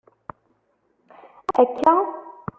[1.61, 1.93] Akka?